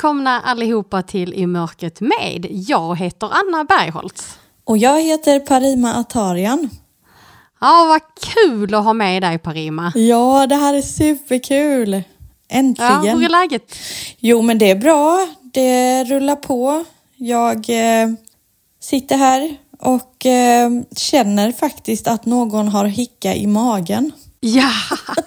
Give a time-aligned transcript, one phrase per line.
[0.00, 2.46] Välkomna allihopa till I mörkret med.
[2.50, 4.38] Jag heter Anna Bergholtz.
[4.64, 6.70] Och jag heter Parima Atarian.
[7.60, 8.00] Ja, vad
[8.34, 9.92] kul att ha med dig Parima.
[9.94, 12.02] Ja, det här är superkul.
[12.48, 13.04] Äntligen.
[13.04, 13.74] Ja, hur är läget?
[14.18, 15.28] Jo, men det är bra.
[15.42, 16.84] Det rullar på.
[17.16, 18.08] Jag eh,
[18.80, 24.12] sitter här och eh, känner faktiskt att någon har hicka i magen.
[24.40, 24.70] Ja!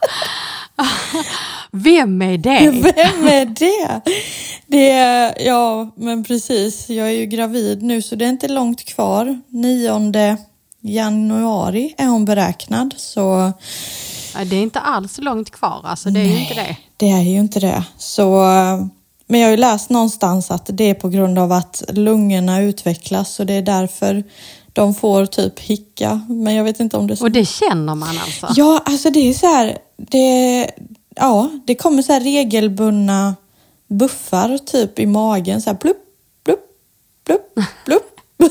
[1.96, 2.70] Vem är det?
[2.70, 4.00] Vem är det?
[4.66, 8.84] Det är, ja men precis, jag är ju gravid nu så det är inte långt
[8.84, 9.40] kvar.
[9.48, 10.36] 9
[10.80, 13.52] januari är hon beräknad så...
[14.34, 16.76] Ja, det är inte alls långt kvar alltså, det är Nej, ju inte det.
[16.96, 17.84] det är ju inte det.
[17.98, 18.40] Så,
[19.26, 23.40] men jag har ju läst någonstans att det är på grund av att lungorna utvecklas
[23.40, 24.24] och det är därför
[24.72, 26.20] de får typ hicka.
[26.28, 27.20] Men jag vet inte om det.
[27.20, 28.48] Och det känner man alltså?
[28.56, 30.70] Ja, alltså det är så här, det,
[31.20, 33.34] ja, det kommer så regelbundna
[33.88, 35.96] buffar typ i magen, så här plupp,
[36.44, 36.60] plupp,
[37.24, 37.54] plupp,
[37.84, 38.20] plupp.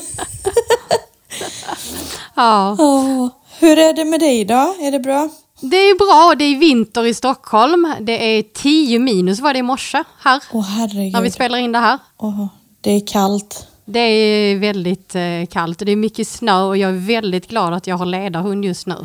[2.35, 2.75] Ja.
[2.77, 4.75] Ja, hur är det med dig då?
[4.79, 5.29] Är det bra?
[5.61, 7.93] Det är bra, det är vinter i Stockholm.
[7.99, 11.13] Det är 10 minus var det i morse här, Åh herregud.
[11.13, 11.99] när vi spelar in det här.
[12.17, 12.45] Åh,
[12.81, 13.67] det är kallt.
[13.91, 17.73] Det är väldigt eh, kallt och det är mycket snö och jag är väldigt glad
[17.73, 18.95] att jag har ledarhund just nu.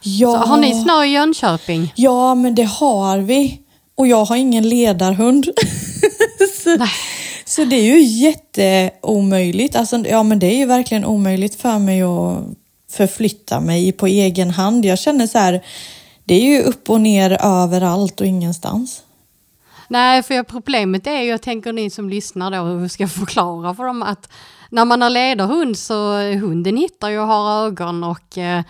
[0.00, 0.32] Ja.
[0.32, 1.92] Så har ni snö i Jönköping?
[1.96, 3.60] Ja, men det har vi.
[3.94, 5.44] Och jag har ingen ledarhund.
[6.62, 6.88] så, Nej.
[7.44, 9.76] så det är ju jätteomöjligt.
[9.76, 12.44] Alltså, ja, men det är ju verkligen omöjligt för mig att
[12.90, 14.84] förflytta mig på egen hand.
[14.84, 15.64] Jag känner så här,
[16.24, 19.02] det är ju upp och ner överallt och ingenstans.
[19.88, 23.74] Nej, för problemet är ju, jag tänker ni som lyssnar då, hur ska jag förklara
[23.74, 24.32] för dem att
[24.70, 28.62] när man har ledarhund så hunden hittar ju och har ögon och eh,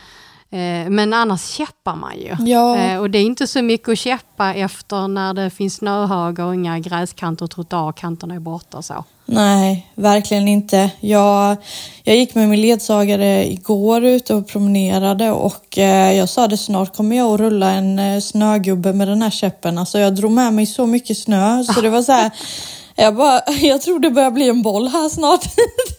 [0.90, 2.36] men annars käppar man ju.
[2.50, 2.78] Ja.
[2.78, 6.54] Eh, och det är inte så mycket att käppa efter när det finns snöhögar och
[6.54, 9.04] inga gräskanter och trottoarkanterna är borta och så.
[9.26, 10.90] Nej, verkligen inte.
[11.00, 11.56] Jag,
[12.04, 16.96] jag gick med min ledsagare igår ute och promenerade och eh, jag sa det snart
[16.96, 19.78] kommer jag att rulla en eh, snögubbe med den här käppen.
[19.78, 22.30] Alltså jag drog med mig så mycket snö så det var så här,
[22.96, 25.44] jag, bara, jag tror det börjar bli en boll här snart.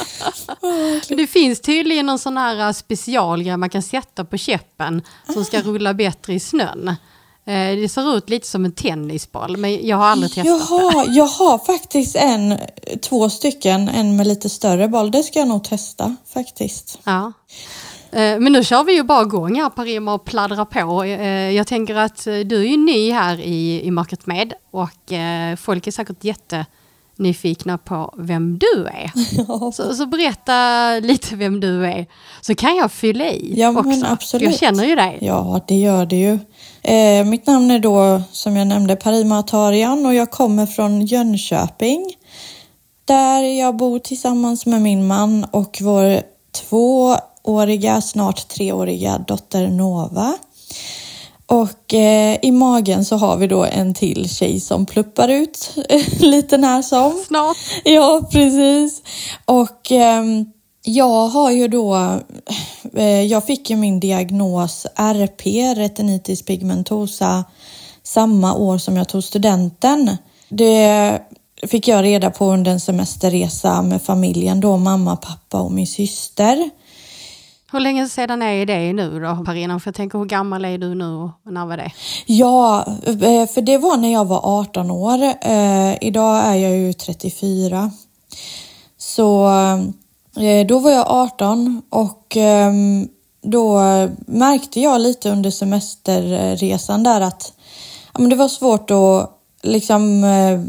[1.08, 5.44] Men det finns tydligen någon sån här eh, specialgrej man kan sätta på käppen som
[5.44, 6.88] ska rulla bättre i snön.
[7.46, 10.74] Eh, Det ser ut lite som en tennisboll, men jag har aldrig testat det.
[10.74, 12.58] Jaha, jag har faktiskt en,
[13.02, 15.10] två stycken, en med lite större boll.
[15.10, 16.98] Det ska jag nog testa faktiskt.
[17.04, 17.32] Ja.
[18.12, 21.06] Eh, Men nu kör vi ju bara igång här Parima och pladdrar på.
[21.56, 25.12] Jag tänker att du är ju ny här i, i Mörkret med och
[25.58, 26.24] folk är säkert
[27.12, 29.12] jättenyfikna på vem du är.
[29.72, 32.06] Så, så berätta lite vem du är,
[32.40, 34.06] så kan jag fylla i Ja, men också.
[34.06, 34.50] absolut.
[34.50, 35.18] Jag känner ju dig.
[35.20, 36.38] Ja, det gör det ju.
[36.82, 42.14] Eh, mitt namn är då, som jag nämnde, Parima Atarian och jag kommer från Jönköping.
[43.04, 46.22] Där jag bor tillsammans med min man och vår
[46.52, 50.34] tvååriga, snart treåriga dotter Nova.
[51.52, 55.74] Och eh, i magen så har vi då en till tjej som pluppar ut
[56.20, 57.24] lite när som.
[57.26, 57.56] Snart.
[57.84, 59.02] Ja, precis.
[59.44, 60.46] Och ehm,
[60.82, 62.18] jag har ju då,
[62.96, 65.46] eh, jag fick ju min diagnos RP,
[65.76, 67.44] retinitis pigmentosa,
[68.02, 70.16] samma år som jag tog studenten.
[70.48, 71.18] Det
[71.66, 76.70] fick jag reda på under en semesterresa med familjen då, mamma, pappa och min syster.
[77.72, 79.80] Hur länge sedan är det nu då Parina?
[79.80, 81.90] För jag tänker hur gammal är du nu och när var det?
[82.26, 85.22] Ja, eh, för det var när jag var 18 år.
[85.40, 87.90] Eh, idag är jag ju 34.
[88.98, 89.48] Så
[90.36, 92.72] eh, då var jag 18 och eh,
[93.42, 93.80] då
[94.26, 97.52] märkte jag lite under semesterresan där att
[98.14, 100.60] ja, men det var svårt att liksom eh,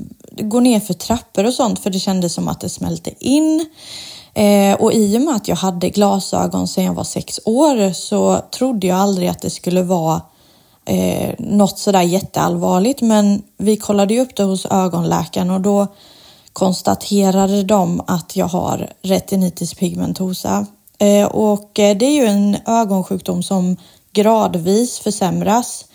[0.45, 3.65] gå ner för trappor och sånt för det kändes som att det smälte in.
[4.33, 8.41] Eh, och i och med att jag hade glasögon sedan jag var sex år så
[8.51, 10.21] trodde jag aldrig att det skulle vara
[10.85, 13.01] eh, något sådär jätteallvarligt.
[13.01, 15.87] Men vi kollade ju upp det hos ögonläkaren och då
[16.53, 20.65] konstaterade de att jag har retinitis pigmentosa.
[20.97, 23.77] Eh, och eh, det är ju en ögonsjukdom som
[24.13, 25.85] gradvis försämras.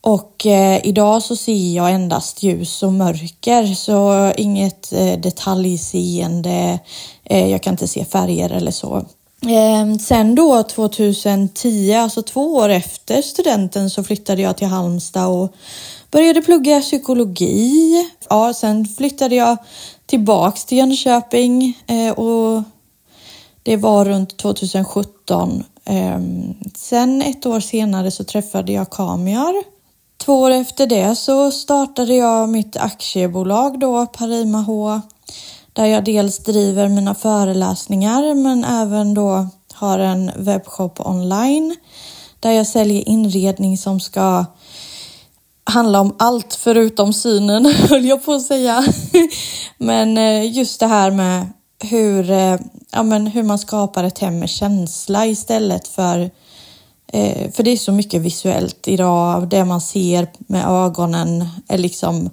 [0.00, 6.78] Och eh, idag så ser jag endast ljus och mörker, så inget eh, detaljseende.
[7.30, 8.96] Eh, jag kan inte se färger eller så.
[9.42, 15.54] Eh, sen då 2010, alltså två år efter studenten, så flyttade jag till Halmstad och
[16.10, 18.10] började plugga psykologi.
[18.28, 19.56] Ja, sen flyttade jag
[20.06, 22.62] tillbaks till Jönköping eh, och
[23.62, 25.64] det var runt 2017.
[25.84, 29.54] Ehm, sen ett år senare så träffade jag Kamiar
[30.20, 35.00] två år efter det så startade jag mitt aktiebolag då, Parima H,
[35.80, 41.76] där jag dels driver mina föreläsningar men även då har en webbshop online
[42.40, 44.44] där jag säljer inredning som ska
[45.64, 48.84] handla om allt förutom synen, höll jag på att säga.
[49.78, 51.46] Men eh, just det här med
[51.84, 52.58] hur, eh,
[52.92, 56.30] ja, men hur man skapar ett hem med känsla istället för
[57.12, 59.48] eh, för det är så mycket visuellt idag.
[59.48, 62.30] Det man ser med ögonen är liksom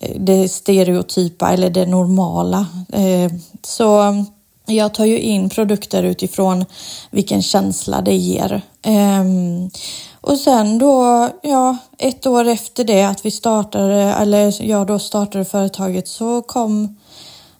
[0.00, 2.66] Eh, det stereotypa eller det normala.
[2.92, 3.32] Eh,
[3.62, 4.22] så eh,
[4.66, 6.64] jag tar ju in produkter utifrån
[7.10, 8.62] vilken känsla det ger.
[8.82, 9.70] Ehm,
[10.20, 15.44] och sen då, ja, ett år efter det att vi startade, eller jag då startade
[15.44, 16.96] företaget så kom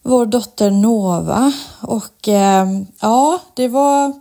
[0.02, 2.28] vår dotter Nova och
[3.00, 4.12] ja, det var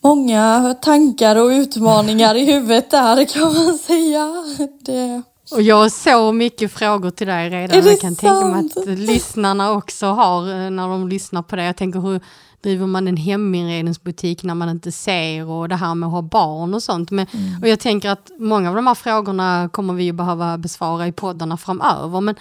[0.00, 4.44] många tankar och utmaningar i huvudet där kan man säga.
[4.80, 5.22] Det...
[5.50, 7.86] Och jag har så mycket frågor till dig redan.
[7.86, 8.18] jag kan sant?
[8.18, 11.64] tänka mig att lyssnarna också har eh, när de lyssnar på det.
[11.64, 12.20] Jag tänker hur
[12.62, 16.74] driver man en heminredningsbutik när man inte ser och det här med att ha barn
[16.74, 17.10] och sånt.
[17.10, 17.62] Men, mm.
[17.62, 21.12] och jag tänker att många av de här frågorna kommer vi ju behöva besvara i
[21.12, 22.20] poddarna framöver.
[22.20, 22.34] Men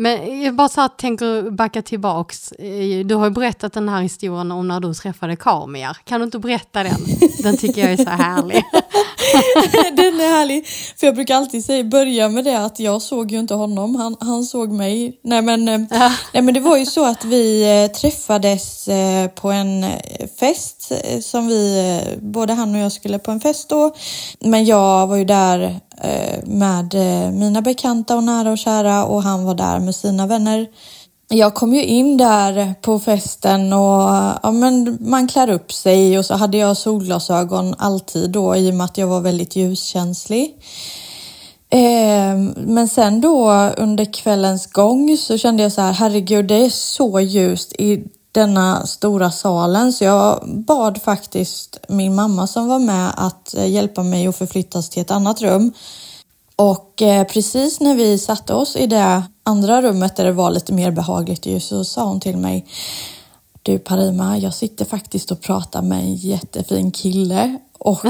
[0.00, 2.52] men jag bara så här, tänker backa tillbaks.
[2.52, 5.96] Eh, du har ju berättat den här historien om när du träffade Kamiar.
[6.04, 7.00] Kan du inte berätta den?
[7.42, 8.54] Den tycker jag är så härlig.
[9.96, 10.66] den är härlig.
[10.96, 14.16] För jag brukar alltid säga, börja med det att jag såg ju inte honom, han,
[14.20, 15.20] han såg mig.
[15.24, 16.12] Nej men, eh, ja.
[16.32, 18.88] nej men det var ju så att vi eh, träffades
[19.34, 19.86] på en
[20.40, 23.94] fest som vi, både han och jag skulle på en fest då.
[24.40, 29.22] Men jag var ju där Eh, med eh, mina bekanta och nära och kära och
[29.22, 30.66] han var där med sina vänner.
[31.28, 34.10] Jag kom ju in där på festen och
[34.42, 38.74] ja, men man klär upp sig och så hade jag solglasögon alltid då i och
[38.74, 40.54] med att jag var väldigt ljuskänslig.
[41.70, 46.70] Ehm, men sen då under kvällens gång så kände jag så här, herregud det är
[46.70, 53.12] så ljust i denna stora salen så jag bad faktiskt min mamma som var med
[53.16, 55.72] att eh, hjälpa mig att förflyttas till ett annat rum.
[56.56, 60.72] Och eh, precis när vi satte oss i det andra rummet där det var lite
[60.72, 62.66] mer behagligt ljus så sa hon till mig
[63.62, 68.04] Du Parima, jag sitter faktiskt och pratar med en jättefin kille och...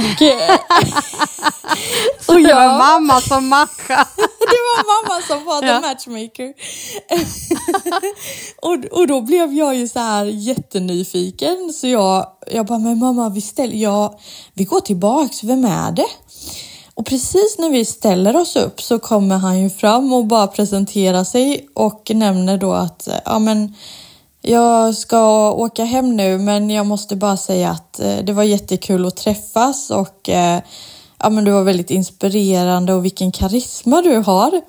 [2.26, 4.27] och jag, det var mamma som matchade.
[4.92, 5.80] mamma som var ja.
[5.80, 6.54] matchmaker.
[8.62, 13.28] och, och då blev jag ju så här jättenyfiken så jag, jag bara, men mamma
[13.28, 14.18] vi ställer, ja,
[14.54, 16.08] vi går tillbaks, vem är det?
[16.94, 21.24] Och precis när vi ställer oss upp så kommer han ju fram och bara presenterar
[21.24, 23.74] sig och nämner då att ja men
[24.42, 29.06] jag ska åka hem nu men jag måste bara säga att eh, det var jättekul
[29.06, 30.60] att träffas och eh,
[31.18, 34.60] ja, men du var väldigt inspirerande och vilken karisma du har.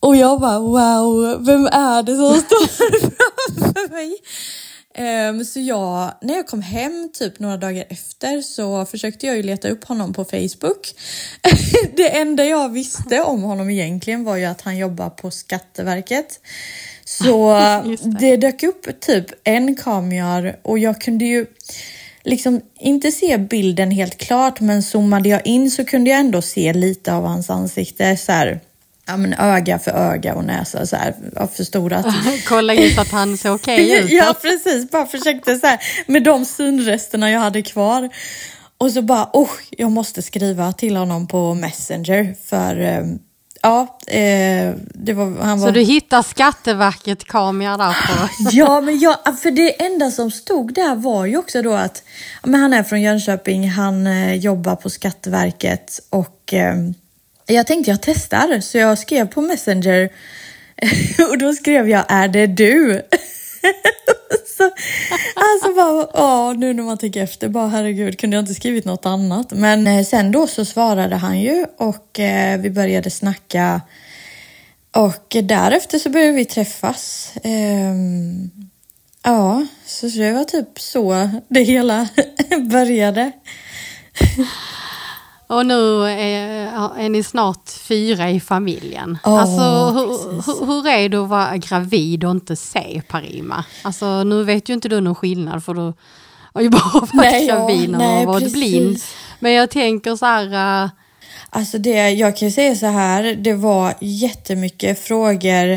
[0.00, 4.16] Och jag bara wow, vem är det som står framför mig?
[4.98, 9.42] Um, så jag, när jag kom hem typ några dagar efter så försökte jag ju
[9.42, 10.94] leta upp honom på Facebook.
[11.96, 16.40] det enda jag visste om honom egentligen var ju att han jobbar på Skatteverket.
[17.04, 17.52] Så
[17.84, 18.18] det.
[18.20, 21.46] det dök upp typ en kamera och jag kunde ju
[22.24, 26.72] liksom inte se bilden helt klart men zoomade jag in så kunde jag ändå se
[26.72, 28.60] lite av hans ansikte så här,
[29.06, 31.14] ja, men öga för öga och näsa så här,
[31.56, 32.06] förstorat.
[32.48, 34.10] Kolla så att han ser okej okay ut.
[34.10, 38.08] ja precis, bara försökte så här, med de synresterna jag hade kvar.
[38.78, 43.18] Och så bara, oh, jag måste skriva till honom på Messenger för um,
[43.62, 45.68] Ja, eh, det var, han var...
[45.68, 48.28] Så du hittar Skatteverket kamera där på?
[48.52, 52.02] ja, men jag, för det enda som stod där var ju också då att
[52.42, 56.74] men han är från Jönköping, han eh, jobbar på Skatteverket och eh,
[57.46, 60.08] jag tänkte jag testar, så jag skrev på Messenger
[61.30, 63.02] och då skrev jag är det du?
[64.56, 64.70] Så,
[65.34, 69.06] alltså bara, åh, nu när man tänker efter, bara herregud, kunde jag inte skrivit något
[69.06, 69.52] annat?
[69.52, 73.80] Men eh, sen då så svarade han ju och eh, vi började snacka
[74.92, 77.32] och därefter så började vi träffas.
[77.44, 77.94] Eh,
[79.22, 82.08] ja, så det var typ så det hela
[82.70, 83.32] började.
[85.50, 89.18] Och nu är, är ni snart fyra i familjen.
[89.24, 93.64] Oh, alltså, hur, hur, är det att vara gravid och inte se Parima?
[93.82, 95.92] Alltså, nu vet ju inte du någon skillnad för du
[96.52, 98.98] har ju bara varit nej, gravid när du har varit blind.
[99.38, 100.84] Men jag tänker så här...
[100.84, 100.90] Uh...
[101.50, 105.70] Alltså det, jag kan ju säga så här, det var jättemycket frågor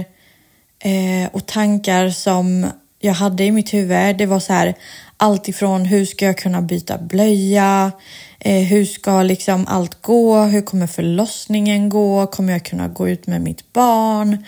[0.80, 2.68] eh, och tankar som
[3.00, 4.18] jag hade i mitt huvud.
[4.18, 4.76] Det var så här,
[5.24, 7.92] allt ifrån hur ska jag kunna byta blöja?
[8.40, 10.42] Eh, hur ska liksom allt gå?
[10.42, 12.28] Hur kommer förlossningen gå?
[12.28, 14.46] Kommer jag kunna gå ut med mitt barn?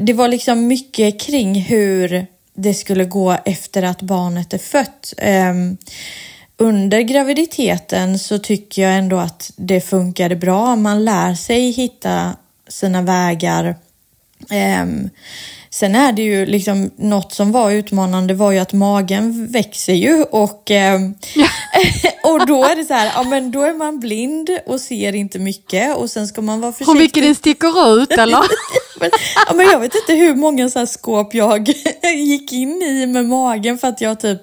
[0.00, 5.14] Det var liksom mycket kring hur det skulle gå efter att barnet är fött.
[5.18, 5.76] Ehm,
[6.56, 10.76] under graviditeten så tycker jag ändå att det funkade bra.
[10.76, 12.36] Man lär sig hitta
[12.68, 13.76] sina vägar.
[14.50, 15.10] Um,
[15.70, 20.22] sen är det ju liksom något som var utmanande var ju att magen växer ju
[20.22, 21.14] och, um,
[22.32, 25.38] och då är det så här, ja men då är man blind och ser inte
[25.38, 26.92] mycket och sen ska man vara försiktig.
[26.92, 28.40] Hur mycket den sticker ut eller?
[29.00, 29.10] men,
[29.48, 31.68] ja, men jag vet inte hur många så här skåp jag
[32.14, 34.40] gick in i med magen för att jag typ,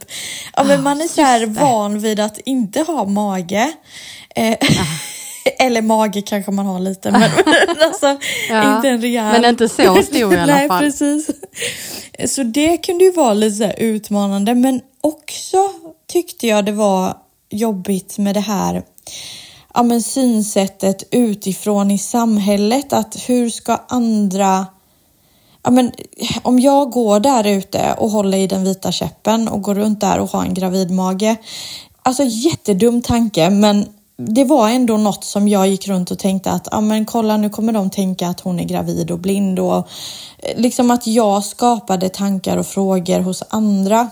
[0.56, 3.72] ja men man är så här van vid att inte ha mage.
[4.36, 4.58] Eh,
[5.60, 7.22] eller mage kanske man har lite, men
[7.82, 8.18] alltså,
[8.50, 9.42] ja, inte en rejäl.
[9.42, 10.80] Men inte så stor i alla Nej, fall.
[10.80, 11.30] precis.
[12.28, 15.58] Så det kunde ju vara lite utmanande, men också
[16.12, 17.18] tyckte jag det var
[17.50, 18.84] jobbigt med det här
[19.74, 22.94] ja, men synsättet utifrån i samhället.
[22.94, 24.66] Att hur ska andra...
[25.64, 25.92] Ja, men,
[26.42, 30.20] om jag går där ute och håller i den vita käppen och går runt där
[30.20, 31.36] och har en gravidmage.
[32.04, 33.86] Alltså jättedum tanke, men
[34.28, 37.50] det var ändå något som jag gick runt och tänkte att ja, men kolla nu
[37.50, 39.90] kommer de tänka att hon är gravid och blind och
[40.56, 44.10] liksom att jag skapade tankar och frågor hos andra.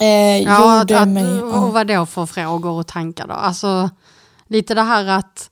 [0.00, 1.64] Eh, ja, gjorde att, mig, ja.
[1.64, 3.34] och vad då för frågor och tankar då?
[3.34, 3.90] Alltså
[4.48, 5.50] lite det här att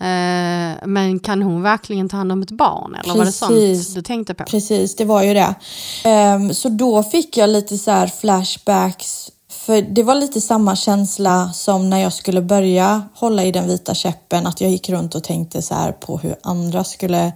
[0.00, 2.94] eh, men kan hon verkligen ta hand om ett barn?
[2.94, 3.42] Eller Precis.
[3.42, 4.44] var det sånt du tänkte på?
[4.44, 5.54] Precis, det var ju det.
[6.34, 9.30] Um, så då fick jag lite så här flashbacks.
[9.66, 13.94] För det var lite samma känsla som när jag skulle börja hålla i den vita
[13.94, 14.46] käppen.
[14.46, 17.32] Att jag gick runt och tänkte så här på hur andra skulle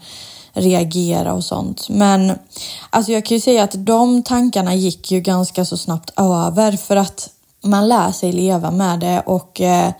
[0.53, 1.89] reagera och sånt.
[1.89, 2.39] Men
[2.91, 6.97] alltså jag kan ju säga att de tankarna gick ju ganska så snabbt över för
[6.97, 7.31] att
[7.65, 9.93] man lär sig leva med det och eh,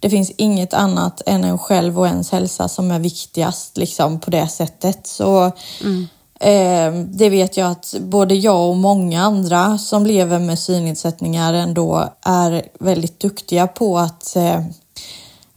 [0.00, 4.30] det finns inget annat än en själv och ens hälsa som är viktigast liksom på
[4.30, 5.06] det sättet.
[5.06, 6.08] Så mm
[6.40, 12.08] eh, det vet jag att både jag och många andra som lever med synnedsättningar ändå
[12.22, 14.60] är väldigt duktiga på att eh,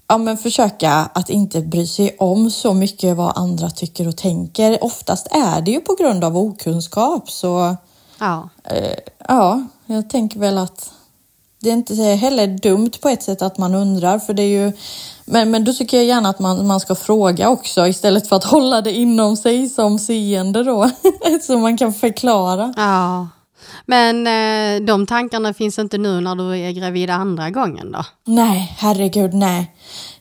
[0.08, 4.84] ja, men försöka att inte bry sig om så mycket vad andra tycker och tänker.
[4.84, 7.32] Oftast är det ju på grund av okunskap.
[7.32, 7.76] Så
[8.20, 10.92] ja, eh, ja jag tänker väl att
[11.60, 14.74] det är inte heller dumt på ett sätt att man undrar, för det är ju...
[15.30, 18.44] Men, men då tycker jag gärna att man, man ska fråga också istället för att
[18.44, 20.90] hålla det inom sig som seende då.
[21.42, 22.74] så man kan förklara.
[22.78, 23.28] Ja.
[23.86, 28.06] Men eh, de tankarna finns inte nu när du är gravid andra gången då?
[28.26, 29.72] Nej, herregud nej.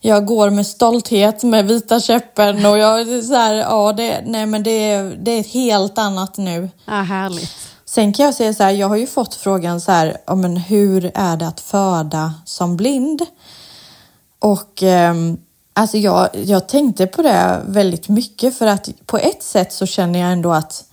[0.01, 4.63] Jag går med stolthet med vita käppen och jag så här, ja det, nej men
[4.63, 6.71] det, det är ett helt annat nu.
[6.85, 7.51] Ja, härligt.
[7.85, 11.11] Sen kan jag säga så här, jag har ju fått frågan så här, men hur
[11.15, 13.23] är det att föda som blind?
[14.39, 15.15] Och eh,
[15.73, 20.19] alltså jag, jag tänkte på det väldigt mycket för att på ett sätt så känner
[20.21, 20.85] jag ändå att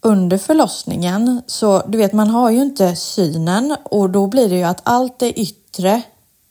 [0.00, 4.64] under förlossningen så du vet man har ju inte synen och då blir det ju
[4.64, 6.02] att allt det yttre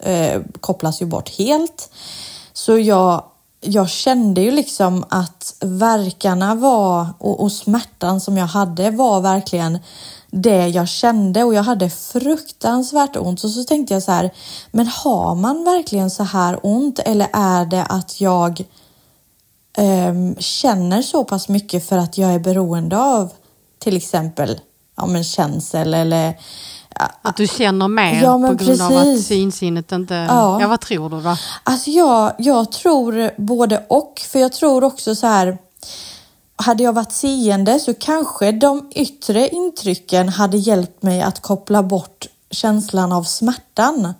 [0.03, 1.91] eh, kopplas ju bort helt.
[2.53, 3.24] Så jag
[3.63, 9.79] jag kände ju liksom att verkarna var och, och, smärtan som jag hade var verkligen
[10.32, 13.44] det jag kände och jag hade fruktansvärt ont.
[13.44, 14.30] Och så tänkte jag så här,
[14.72, 18.64] men har man verkligen så här ont eller är det att jag
[19.78, 23.30] um, känner så pass mycket för att jag är beroende av
[23.80, 24.60] till exempel
[24.98, 26.36] ja, men känsel eller
[27.22, 28.82] att du känner mer ja, på grund precis.
[28.82, 30.14] av att synsinnet inte...
[30.14, 30.62] Ja.
[30.62, 31.38] ja, vad tror du då?
[31.64, 34.22] Alltså jag, jag tror både och.
[34.32, 35.58] För jag tror också så här...
[36.62, 42.27] Hade jag varit seende så kanske de yttre intrycken hade hjälpt mig att koppla bort
[42.51, 44.13] känslan av smärtan.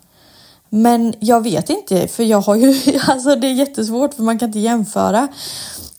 [0.70, 3.00] Men jag vet inte, för jag har ju...
[3.08, 5.28] Alltså det är jättesvårt för man kan inte jämföra.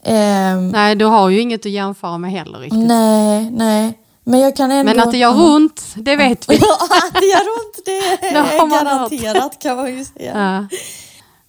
[0.02, 2.80] Eh, nej, du har ju inget att jämföra med heller riktigt.
[2.80, 3.99] Nej, nej.
[4.25, 4.92] Men, jag kan ändå...
[4.92, 6.56] Men att det gör ont, det vet vi.
[6.61, 10.66] Ja, att det gör ont, det är garanterat kan man ju säga.
[10.70, 10.78] Ja.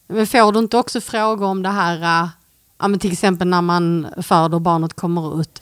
[0.07, 2.27] Men får du inte också frågor om det här, äh,
[2.83, 5.61] ja, men till exempel när man föder och barnet kommer ut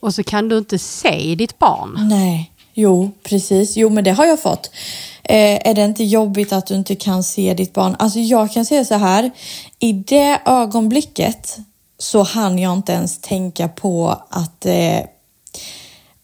[0.00, 2.08] och så kan du inte se ditt barn?
[2.08, 3.76] Nej, jo precis.
[3.76, 4.70] Jo men det har jag fått.
[5.22, 7.96] Eh, är det inte jobbigt att du inte kan se ditt barn?
[7.98, 9.30] Alltså jag kan säga så här,
[9.78, 11.58] i det ögonblicket
[11.98, 15.00] så hann jag inte ens tänka på att eh,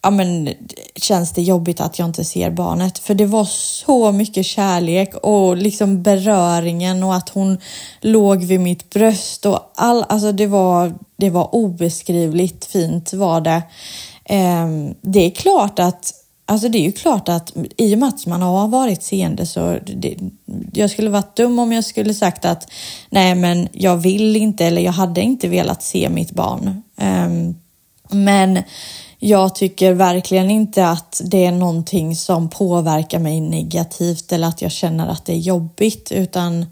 [0.01, 0.49] ja, men,
[0.95, 2.99] känns det jobbigt att jag inte ser barnet.
[2.99, 7.57] För det var så mycket kärlek och liksom beröringen och att hon
[8.01, 13.61] låg vid mitt bröst och all, alltså det var, det var obeskrivligt fint var det.
[14.25, 14.67] Eh,
[15.01, 16.13] det är klart att
[16.49, 19.77] Alltså det är ju klart att i och med att man har varit seende så
[19.85, 20.17] det,
[20.73, 22.71] jag skulle varit dum om jag skulle sagt att
[23.09, 26.81] nej men jag vill inte eller jag hade inte velat se mitt barn.
[26.95, 27.55] Um,
[28.09, 28.63] men
[29.19, 34.71] jag tycker verkligen inte att det är någonting som påverkar mig negativt eller att jag
[34.71, 36.65] känner att det är jobbigt utan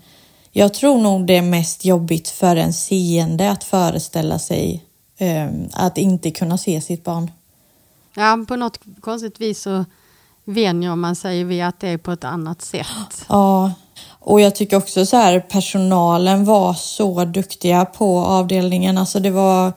[0.52, 4.84] jag tror nog det är mest jobbigt för en seende att föreställa sig
[5.20, 7.32] um, att inte kunna se sitt barn.
[8.16, 9.86] Ja, på något konstigt vis så
[10.46, 13.26] vänjer man sig vid att det är på ett annat sätt.
[13.30, 13.72] Ja,
[14.08, 18.98] och jag tycker också så här personalen var så duktiga på avdelningen.
[18.98, 19.74] Alltså det var,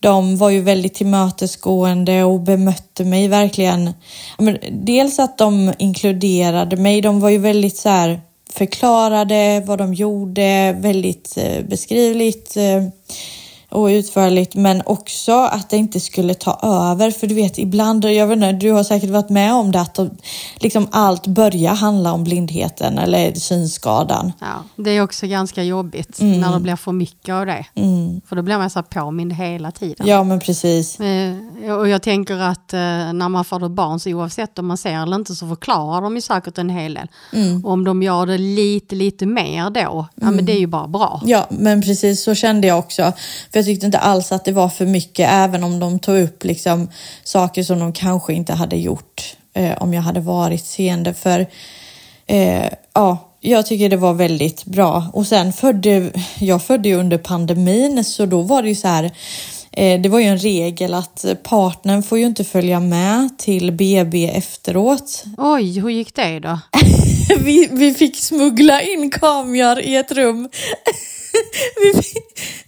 [0.00, 3.90] de var ju väldigt tillmötesgående och bemötte mig verkligen.
[4.70, 7.00] Dels att de inkluderade mig.
[7.00, 8.20] De var ju väldigt så här
[8.52, 12.84] förklarade vad de gjorde, väldigt eh, beskrivligt eh,
[13.70, 18.26] och utförligt men också att det inte skulle ta över för du vet ibland, jag
[18.26, 19.98] vet inte, du har säkert varit med om det att
[20.56, 24.32] liksom allt börjar handla om blindheten eller synskadan.
[24.40, 26.40] Ja, det är också ganska jobbigt mm.
[26.40, 27.66] när det blir för mycket av det.
[27.74, 28.20] Mm.
[28.26, 30.06] För då blir man så påmind hela tiden.
[30.06, 31.00] Ja men precis.
[31.00, 31.34] Eh,
[31.68, 32.78] och jag tänker att eh,
[33.12, 36.20] när man ett barn så oavsett om man ser eller inte så förklarar de ju
[36.20, 37.08] säkert en hel del.
[37.32, 37.64] Mm.
[37.64, 40.46] Och om de gör det lite lite mer då, ja men mm.
[40.46, 41.22] det är ju bara bra.
[41.24, 43.12] Ja men precis så kände jag också.
[43.52, 46.44] För jag tyckte inte alls att det var för mycket, även om de tog upp
[46.44, 46.88] liksom
[47.24, 51.14] saker som de kanske inte hade gjort eh, om jag hade varit seende.
[51.14, 51.46] För
[52.26, 55.10] eh, ja, jag tycker det var väldigt bra.
[55.12, 59.10] Och sen födde jag födde ju under pandemin, så då var det ju så här
[59.76, 65.24] det var ju en regel att partnern får ju inte följa med till BB efteråt.
[65.38, 66.58] Oj, hur gick det då?
[67.40, 70.48] vi, vi fick smuggla in kameror i ett rum
[71.82, 72.16] vi, fick,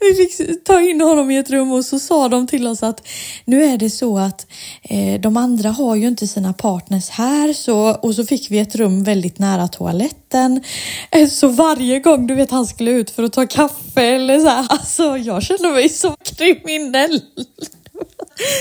[0.01, 3.09] vi fick ta in honom i ett rum och så sa de till oss att
[3.45, 4.47] nu är det så att
[4.83, 8.75] eh, de andra har ju inte sina partners här så, och så fick vi ett
[8.75, 10.63] rum väldigt nära toaletten.
[11.11, 14.49] Eh, så varje gång du vet han skulle ut för att ta kaffe eller så
[14.49, 17.21] här, alltså jag känner mig så kriminell.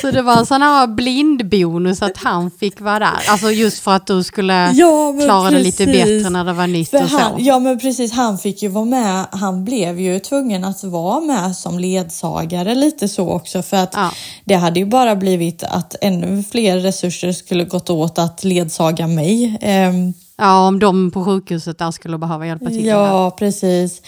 [0.01, 3.19] Så det var en sån här blindbonus att han fick vara där?
[3.27, 5.77] Alltså just för att du skulle ja, klara precis.
[5.77, 7.17] det lite bättre när det var nytt för och så?
[7.17, 9.25] Han, ja men precis, han fick ju vara med.
[9.31, 14.11] Han blev ju tvungen att vara med som ledsagare lite så också för att ja.
[14.45, 19.59] det hade ju bara blivit att ännu fler resurser skulle gått åt att ledsaga mig.
[19.89, 22.85] Um, ja, om de på sjukhuset där skulle behöva hjälpa till.
[22.85, 24.01] Ja, precis.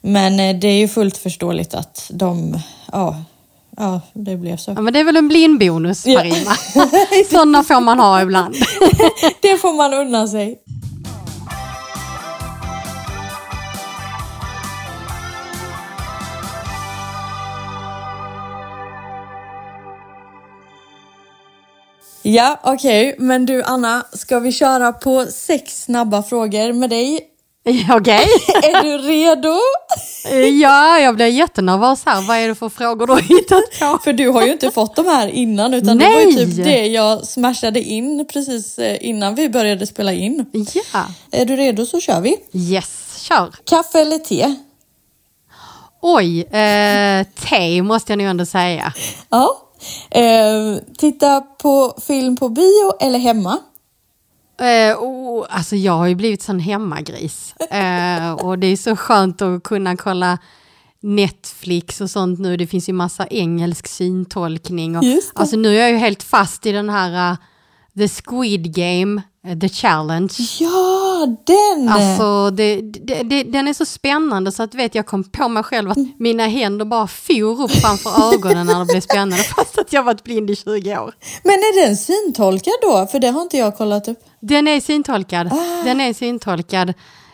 [0.00, 2.58] Men eh, det är ju fullt förståeligt att de,
[2.92, 3.16] ja,
[3.76, 4.70] Ja, det blev så.
[4.70, 6.56] Ja, men det är väl en blindbonus, Marina.
[6.74, 6.88] Ja.
[7.30, 8.54] Sådana får man ha ibland.
[9.42, 10.60] det får man unna sig.
[22.22, 23.08] Ja, okej.
[23.12, 23.26] Okay.
[23.26, 27.33] Men du Anna, ska vi köra på sex snabba frågor med dig
[27.90, 27.96] Okej.
[27.96, 28.70] Okay.
[28.70, 29.58] är du redo?
[30.62, 32.22] ja, jag blir jättenervös här.
[32.22, 33.98] Vad är det för frågor du har hittat på?
[34.04, 36.08] För du har ju inte fått de här innan utan Nej.
[36.08, 40.46] det var ju typ det jag smashade in precis eh, innan vi började spela in.
[40.92, 41.04] Ja.
[41.30, 42.36] Är du redo så kör vi.
[42.52, 43.54] Yes, kör.
[43.64, 44.54] Kaffe eller te?
[46.00, 48.92] Oj, eh, te måste jag nog ändå säga.
[49.28, 49.60] Ja.
[50.10, 53.58] Eh, titta på film på bio eller hemma?
[54.60, 57.54] Eh, oh, alltså jag har ju blivit sån hemmagris.
[57.70, 60.38] Eh, och det är så skönt att kunna kolla
[61.00, 62.56] Netflix och sånt nu.
[62.56, 64.96] Det finns ju massa engelsk syntolkning.
[64.96, 67.38] Och, alltså nu är jag ju helt fast i den här uh,
[67.98, 69.22] The Squid Game,
[69.60, 70.32] The Challenge.
[70.60, 71.88] Ja, den!
[71.88, 75.62] Alltså det, det, det, den är så spännande så att vet jag kom på mig
[75.62, 79.92] själv att mina händer bara for upp framför ögonen när det blev spännande fast att
[79.92, 81.14] jag varit blind i 20 år.
[81.42, 83.06] Men är den syntolkad då?
[83.06, 84.18] För det har inte jag kollat upp.
[84.40, 85.46] Den är syntolkad.
[85.52, 85.84] Ah.
[85.84, 86.88] Den är syntolkad.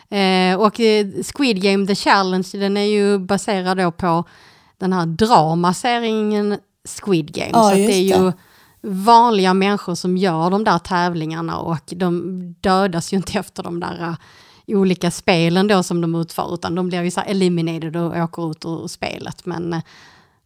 [0.09, 4.23] Eh, och eh, Squid Game The Challenge, den är ju baserad då på
[4.77, 6.57] den här dramaserien
[7.01, 7.51] Squid Game.
[7.53, 8.31] Ah, så det är ju
[8.81, 14.07] vanliga människor som gör de där tävlingarna och de dödas ju inte efter de där
[14.07, 14.15] uh,
[14.77, 18.65] olika spelen då som de utför, utan de blir ju så eliminated och åker ut
[18.65, 19.45] ur spelet.
[19.45, 19.79] Men uh,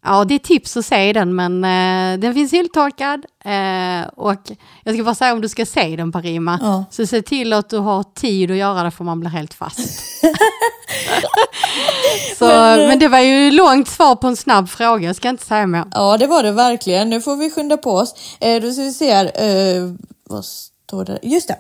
[0.08, 3.26] Ja, det är tips att se den, men eh, den finns hylltorkad.
[3.44, 4.52] Eh, och
[4.84, 6.86] jag ska bara säga om du ska se den Parima, ja.
[6.92, 9.80] så se till att du har tid att göra det för man blir helt fast.
[12.38, 15.30] så, men, eh, men, det var ju långt svar på en snabb fråga, jag ska
[15.30, 15.86] inte säga mer.
[15.92, 17.10] Ja, det var det verkligen.
[17.10, 18.16] Nu får vi skynda på oss.
[18.40, 19.26] Eh, då ska vi se här.
[19.26, 19.94] Eh,
[20.30, 21.20] vad står det?
[21.24, 21.58] Just det.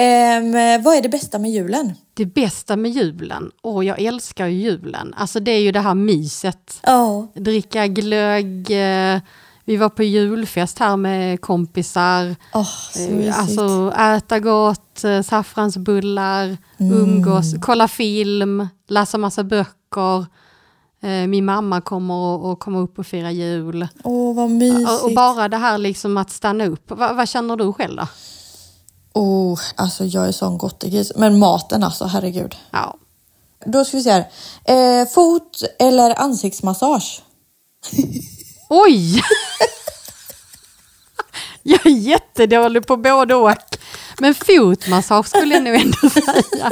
[0.00, 1.92] Eh, vad är det bästa med julen?
[2.14, 3.50] Det bästa med julen?
[3.62, 5.14] Åh, jag älskar ju julen.
[5.16, 6.80] Alltså det är ju det här myset.
[6.86, 7.24] Oh.
[7.34, 9.20] Dricka glögg, eh,
[9.64, 12.36] Vi var på julfest här med kompisar.
[13.10, 13.36] Mysigt.
[13.36, 16.92] Alltså äta gott, eh, saffransbullar, Mm.
[16.98, 20.26] umgås, kolla film, läsa massa böcker.
[21.02, 23.88] Eh, Min mamma kommer och, och kommer upp och fira jul.
[24.04, 24.90] Åh, vad mysigt.
[24.90, 26.90] Och, och bara det här liksom att stanna upp.
[26.90, 28.06] Va, vad känner du själv då?
[29.14, 31.12] Oh, alltså jag är sån gottegris.
[31.16, 32.56] Men maten alltså, herregud.
[32.70, 32.96] Ja.
[33.66, 34.24] Då ska vi se här.
[35.02, 37.22] Eh, fot eller ansiktsmassage?
[38.72, 39.22] Oj!
[41.62, 43.52] Jag är jättedålig på både och.
[44.20, 46.70] Men fotmassage skulle jag nog ändå säga.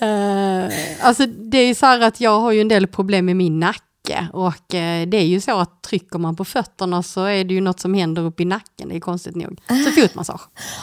[0.00, 0.70] Eh,
[1.00, 3.60] alltså det är ju så här att jag har ju en del problem med min
[3.60, 4.28] nacke.
[4.32, 7.60] Och eh, det är ju så att trycker man på fötterna så är det ju
[7.60, 8.88] något som händer upp i nacken.
[8.88, 9.58] Det är konstigt nog.
[9.68, 10.40] Så fotmassage.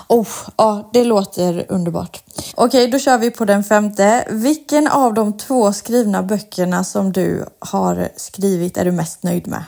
[0.07, 2.23] Oh, ja, det låter underbart.
[2.55, 4.27] Okej, då kör vi på den femte.
[4.31, 9.63] Vilken av de två skrivna böckerna som du har skrivit är du mest nöjd med?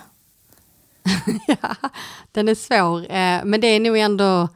[2.31, 4.47] Den är svår, eh, men det är nog ändå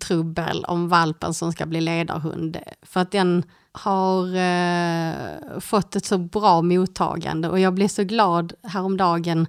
[0.00, 2.58] trubbel om valpen som ska bli ledarhund.
[2.82, 5.14] För att den har eh,
[5.60, 7.48] fått ett så bra mottagande.
[7.48, 9.46] Och jag blev så glad häromdagen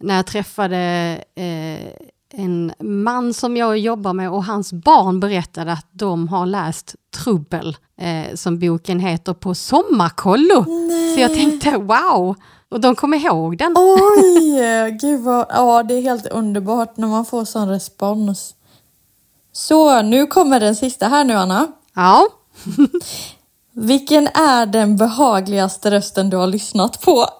[0.00, 0.78] när jag träffade
[1.34, 4.30] eh, en man som jag jobbar med.
[4.30, 10.64] Och hans barn berättade att de har läst Trubbel, eh, som boken heter, på sommarkollo.
[11.14, 12.36] Så jag tänkte wow,
[12.68, 13.74] och de kom ihåg den.
[13.76, 14.60] Oj,
[15.00, 15.46] gud vad...
[15.48, 18.54] Ja, det är helt underbart när man får sån respons.
[19.52, 21.66] Så, nu kommer den sista här nu, Anna.
[21.94, 22.28] Ja.
[23.72, 27.28] Vilken är den behagligaste rösten du har lyssnat på?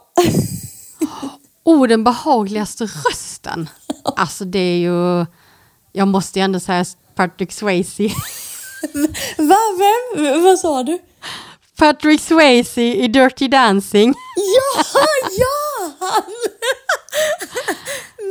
[1.66, 3.68] Oh, den behagligaste rösten.
[4.16, 5.26] Alltså det är ju,
[5.92, 6.84] jag måste ju ändå säga
[7.14, 8.02] Patrick Swayze.
[9.38, 9.56] Va?
[9.78, 10.42] Vem?
[10.42, 10.98] Vad sa du?
[11.78, 14.14] Patrick Swayze i Dirty Dancing.
[14.36, 14.84] Ja,
[15.38, 15.92] ja!
[16.00, 16.22] han!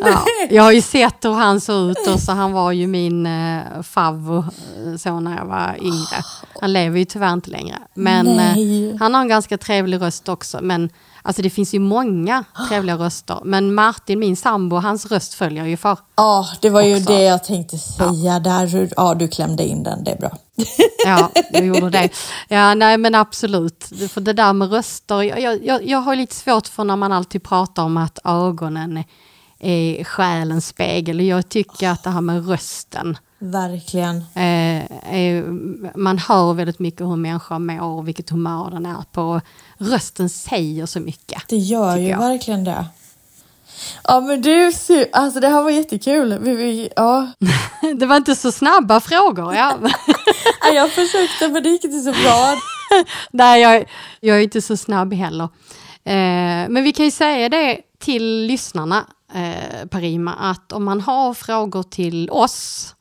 [0.05, 3.25] Ja, jag har ju sett hur han såg ut och så han var ju min
[3.25, 6.23] eh, favvo eh, så när jag var yngre.
[6.61, 7.77] Han lever ju tyvärr inte längre.
[7.93, 10.59] Men eh, han har en ganska trevlig röst också.
[10.61, 10.89] Men
[11.23, 13.39] alltså det finns ju många trevliga röster.
[13.43, 15.97] Men Martin, min sambo, hans röst följer ju för.
[16.15, 17.13] Ja, det var ju Också.
[17.13, 18.89] det jag tänkte säga där.
[18.97, 20.37] Ja, du klämde in den, det är bra.
[21.05, 22.09] Ja, jag gjorde det.
[22.47, 23.83] Ja, nej men absolut.
[24.09, 27.43] För det där med röster, jag, jag, jag har lite svårt för när man alltid
[27.43, 29.03] pratar om att ögonen
[29.63, 31.21] är själens spegel.
[31.21, 34.17] Jag tycker att det här med rösten, Verkligen.
[34.35, 35.43] eh,
[35.95, 39.41] man hör väldigt mycket hur människan mår och vilket humör den är på.
[39.77, 41.43] Rösten säger så mycket.
[41.47, 42.17] Det gör ju jag.
[42.19, 42.85] verkligen det.
[44.03, 44.71] Ja, men du,
[45.13, 46.39] alltså det här var jättekul.
[46.41, 47.27] Vi, vi, ja.
[47.99, 49.55] Det var inte så snabba frågor.
[49.55, 49.77] Ja.
[50.65, 52.55] Ja, jag försökte, men det gick inte så bra.
[53.31, 53.85] Nej, jag,
[54.19, 55.43] jag är inte så snabb heller.
[56.05, 61.33] Eh, men vi kan ju säga det till lyssnarna, eh, Parima, att om man har
[61.33, 62.95] frågor till oss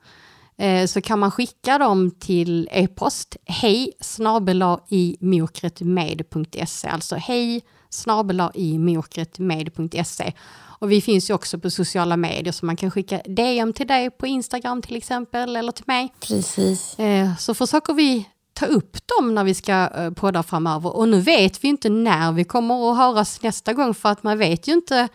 [0.56, 8.50] eh, så kan man skicka dem till e-post hej snabela i mokretmed.se, alltså hej snabela
[8.54, 10.32] i mokretmed.se.
[10.78, 14.10] Och vi finns ju också på sociala medier så man kan skicka DM till dig
[14.10, 16.14] på Instagram till exempel eller till mig.
[16.20, 16.98] Precis.
[16.98, 20.96] Eh, så försöker vi ta upp dem när vi ska podda framöver.
[20.96, 24.38] Och nu vet vi inte när vi kommer att höras nästa gång för att man
[24.38, 25.08] vet ju inte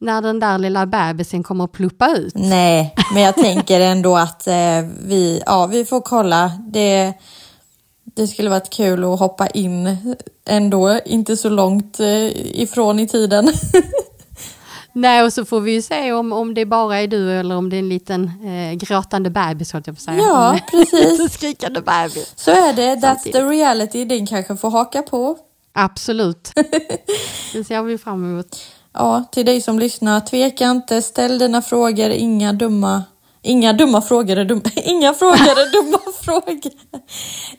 [0.00, 2.34] när den där lilla bebisen kommer att pluppa ut.
[2.34, 6.52] Nej, men jag tänker ändå att eh, vi, ja, vi får kolla.
[6.72, 7.12] Det,
[8.04, 9.98] det skulle varit kul att hoppa in
[10.46, 12.26] ändå, inte så långt eh,
[12.60, 13.52] ifrån i tiden.
[14.92, 17.70] Nej, och så får vi ju se om, om det bara är du eller om
[17.70, 20.16] det är en liten eh, gråtande bebis, höll jag på att säga.
[20.18, 20.92] Ja, En precis.
[21.10, 22.32] liten skrikande bebis.
[22.36, 23.32] Så är det, that's Samtidigt.
[23.32, 24.04] the reality.
[24.04, 25.38] Den kanske får haka på.
[25.72, 26.52] Absolut.
[27.52, 28.56] Det ser vi fram emot.
[28.94, 33.02] Ja, till dig som lyssnar, tveka inte, ställ dina frågor, inga dumma
[33.42, 34.62] Inga dumma frågor är dumma.
[34.76, 36.72] Inga frågor är dumma frågor.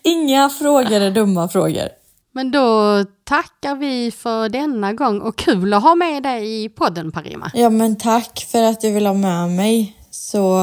[0.03, 1.89] Inga frågor är dumma frågor.
[2.33, 7.11] Men då tackar vi för denna gång och kul att ha med dig i podden
[7.11, 7.51] Parima.
[7.53, 9.95] Ja, men tack för att du vill ha med mig.
[10.11, 10.57] Så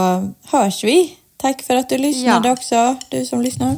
[0.50, 1.16] hörs vi.
[1.37, 2.52] Tack för att du lyssnade Ja.
[2.52, 3.74] också, du som lyssnar.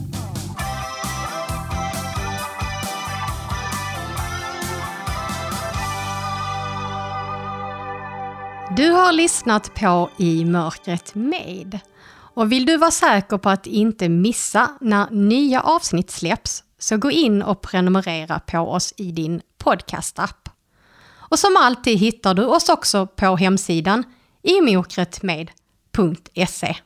[8.79, 11.81] Du har lyssnat på I mörkret med.
[12.11, 17.11] Och vill du vara säker på att inte missa när nya avsnitt släpps så gå
[17.11, 20.49] in och prenumerera på oss i din podcastapp.
[21.11, 24.05] Och som alltid hittar du oss också på hemsidan
[24.43, 26.77] imokretmed.se.